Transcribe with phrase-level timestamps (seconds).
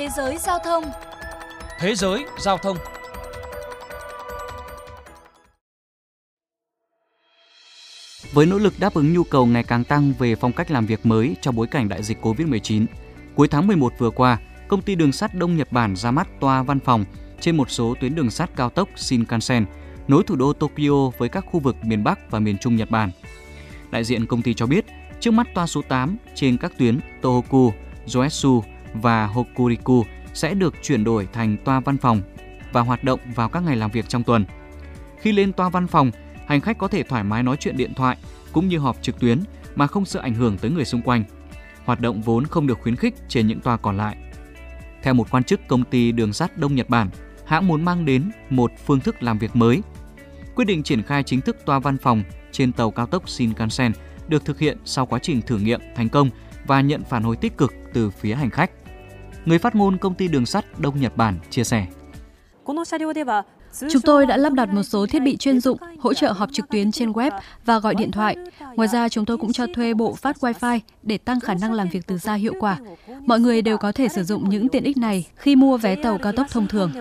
[0.00, 0.84] Thế giới giao thông
[1.78, 2.76] Thế giới giao thông
[8.32, 11.06] Với nỗ lực đáp ứng nhu cầu ngày càng tăng về phong cách làm việc
[11.06, 12.86] mới trong bối cảnh đại dịch COVID-19,
[13.34, 14.38] cuối tháng 11 vừa qua,
[14.68, 17.04] công ty đường sắt Đông Nhật Bản ra mắt toa văn phòng
[17.40, 19.66] trên một số tuyến đường sắt cao tốc Shinkansen,
[20.08, 23.10] nối thủ đô Tokyo với các khu vực miền Bắc và miền Trung Nhật Bản.
[23.90, 24.84] Đại diện công ty cho biết,
[25.20, 27.72] trước mắt toa số 8 trên các tuyến Tohoku,
[28.06, 28.62] Joetsu
[28.94, 32.20] và Hokuriku sẽ được chuyển đổi thành toa văn phòng
[32.72, 34.44] và hoạt động vào các ngày làm việc trong tuần.
[35.20, 36.10] Khi lên toa văn phòng,
[36.46, 38.16] hành khách có thể thoải mái nói chuyện điện thoại
[38.52, 39.40] cũng như họp trực tuyến
[39.74, 41.24] mà không sợ ảnh hưởng tới người xung quanh.
[41.84, 44.16] Hoạt động vốn không được khuyến khích trên những toa còn lại.
[45.02, 47.08] Theo một quan chức công ty đường sắt Đông Nhật Bản,
[47.44, 49.82] hãng muốn mang đến một phương thức làm việc mới.
[50.54, 52.22] Quyết định triển khai chính thức toa văn phòng
[52.52, 53.92] trên tàu cao tốc Shinkansen
[54.28, 56.30] được thực hiện sau quá trình thử nghiệm thành công
[56.66, 58.70] và nhận phản hồi tích cực từ phía hành khách.
[59.44, 61.86] Người phát ngôn công ty đường sắt Đông Nhật Bản chia sẻ.
[63.90, 66.68] Chúng tôi đã lắp đặt một số thiết bị chuyên dụng hỗ trợ họp trực
[66.68, 67.30] tuyến trên web
[67.64, 68.36] và gọi điện thoại.
[68.76, 71.88] Ngoài ra, chúng tôi cũng cho thuê bộ phát Wi-Fi để tăng khả năng làm
[71.88, 72.78] việc từ xa hiệu quả.
[73.26, 76.18] Mọi người đều có thể sử dụng những tiện ích này khi mua vé tàu
[76.18, 76.92] cao tốc thông thường.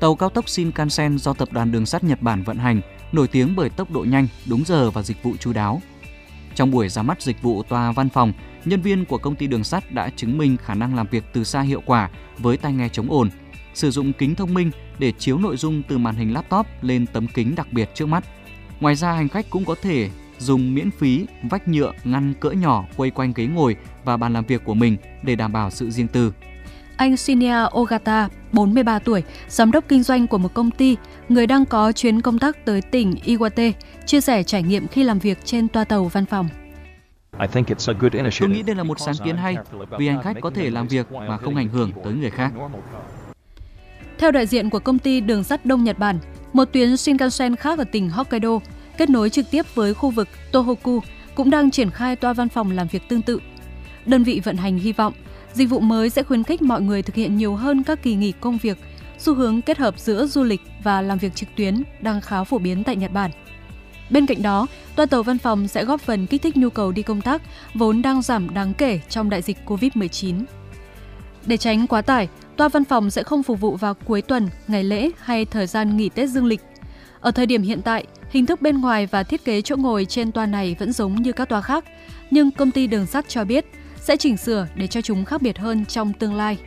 [0.00, 2.80] Tàu cao tốc Shinkansen do Tập đoàn Đường sắt Nhật Bản vận hành,
[3.12, 5.82] nổi tiếng bởi tốc độ nhanh, đúng giờ và dịch vụ chú đáo.
[6.60, 8.32] Trong buổi ra mắt dịch vụ toa văn phòng,
[8.64, 11.44] nhân viên của công ty đường sắt đã chứng minh khả năng làm việc từ
[11.44, 13.30] xa hiệu quả với tai nghe chống ồn,
[13.74, 17.26] sử dụng kính thông minh để chiếu nội dung từ màn hình laptop lên tấm
[17.34, 18.24] kính đặc biệt trước mắt.
[18.80, 22.84] Ngoài ra, hành khách cũng có thể dùng miễn phí vách nhựa ngăn cỡ nhỏ
[22.96, 26.08] quay quanh ghế ngồi và bàn làm việc của mình để đảm bảo sự riêng
[26.08, 26.32] tư.
[27.00, 30.96] Anh Shinya Ogata, 43 tuổi, giám đốc kinh doanh của một công ty,
[31.28, 33.72] người đang có chuyến công tác tới tỉnh Iwate,
[34.06, 36.48] chia sẻ trải nghiệm khi làm việc trên toa tàu văn phòng.
[38.40, 39.56] Tôi nghĩ đây là một sáng kiến hay
[39.98, 42.52] vì hành khách có thể làm việc mà không ảnh hưởng tới người khác.
[44.18, 46.18] Theo đại diện của công ty đường sắt Đông Nhật Bản,
[46.52, 48.58] một tuyến Shinkansen khác ở tỉnh Hokkaido
[48.96, 51.00] kết nối trực tiếp với khu vực Tohoku
[51.34, 53.40] cũng đang triển khai toa văn phòng làm việc tương tự.
[54.06, 55.12] Đơn vị vận hành hy vọng
[55.52, 58.32] dịch vụ mới sẽ khuyến khích mọi người thực hiện nhiều hơn các kỳ nghỉ
[58.32, 58.78] công việc,
[59.18, 62.58] xu hướng kết hợp giữa du lịch và làm việc trực tuyến đang khá phổ
[62.58, 63.30] biến tại Nhật Bản.
[64.10, 64.66] Bên cạnh đó,
[64.96, 67.42] toa tàu văn phòng sẽ góp phần kích thích nhu cầu đi công tác
[67.74, 70.44] vốn đang giảm đáng kể trong đại dịch COVID-19.
[71.46, 74.84] Để tránh quá tải, toa văn phòng sẽ không phục vụ vào cuối tuần, ngày
[74.84, 76.60] lễ hay thời gian nghỉ Tết dương lịch.
[77.20, 80.32] Ở thời điểm hiện tại, hình thức bên ngoài và thiết kế chỗ ngồi trên
[80.32, 81.84] toa này vẫn giống như các toa khác,
[82.30, 83.66] nhưng công ty đường sắt cho biết
[84.00, 86.58] sẽ chỉnh sửa để cho chúng khác biệt hơn trong tương lai.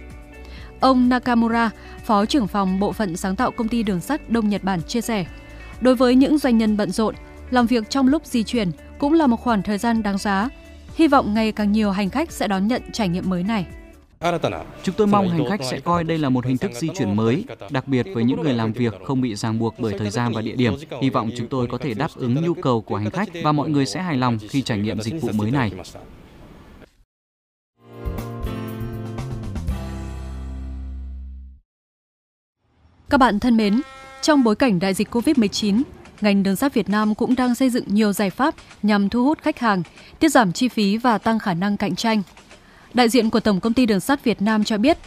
[0.79, 1.69] Ông Nakamura,
[2.05, 5.01] Phó trưởng phòng Bộ phận sáng tạo công ty đường sắt Đông Nhật Bản chia
[5.01, 5.25] sẻ,
[5.81, 7.15] đối với những doanh nhân bận rộn,
[7.49, 10.49] làm việc trong lúc di chuyển cũng là một khoảng thời gian đáng giá.
[10.95, 13.65] Hy vọng ngày càng nhiều hành khách sẽ đón nhận trải nghiệm mới này.
[14.83, 17.45] Chúng tôi mong hành khách sẽ coi đây là một hình thức di chuyển mới,
[17.69, 20.41] đặc biệt với những người làm việc không bị ràng buộc bởi thời gian và
[20.41, 20.73] địa điểm.
[21.01, 23.69] Hy vọng chúng tôi có thể đáp ứng nhu cầu của hành khách và mọi
[23.69, 25.71] người sẽ hài lòng khi trải nghiệm dịch vụ mới này.
[33.13, 33.81] Các bạn thân mến,
[34.21, 35.81] trong bối cảnh đại dịch COVID-19,
[36.21, 39.39] ngành đường sắt Việt Nam cũng đang xây dựng nhiều giải pháp nhằm thu hút
[39.41, 39.83] khách hàng,
[40.19, 42.21] tiết giảm chi phí và tăng khả năng cạnh tranh.
[42.93, 44.97] Đại diện của Tổng công ty Đường sắt Việt Nam cho biết,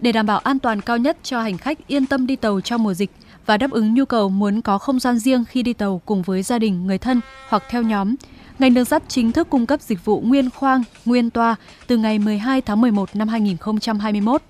[0.00, 2.82] để đảm bảo an toàn cao nhất cho hành khách yên tâm đi tàu trong
[2.82, 3.10] mùa dịch
[3.46, 6.42] và đáp ứng nhu cầu muốn có không gian riêng khi đi tàu cùng với
[6.42, 8.14] gia đình, người thân hoặc theo nhóm,
[8.58, 12.18] ngành đường sắt chính thức cung cấp dịch vụ nguyên khoang, nguyên toa từ ngày
[12.18, 14.42] 12 tháng 11 năm 2021.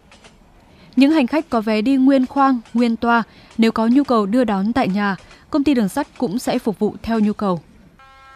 [0.97, 3.23] Những hành khách có vé đi nguyên khoang, nguyên toa,
[3.59, 5.17] nếu có nhu cầu đưa đón tại nhà,
[5.51, 7.61] công ty đường sắt cũng sẽ phục vụ theo nhu cầu.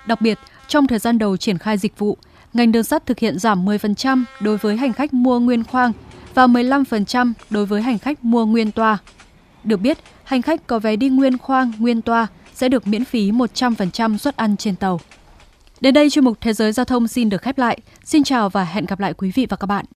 [0.07, 2.17] Đặc biệt, trong thời gian đầu triển khai dịch vụ,
[2.55, 5.93] ngành đường sắt thực hiện giảm 10% đối với hành khách mua nguyên khoang
[6.35, 8.99] và 15% đối với hành khách mua nguyên toa.
[9.65, 13.31] Được biết, hành khách có vé đi nguyên khoang, nguyên toa sẽ được miễn phí
[13.31, 15.01] 100% suất ăn trên tàu.
[15.81, 17.79] Đến đây chuyên mục Thế giới giao thông xin được khép lại.
[18.05, 19.85] Xin chào và hẹn gặp lại quý vị và các bạn.